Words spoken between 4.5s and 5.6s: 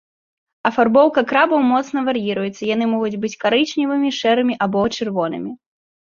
або чырвонымі.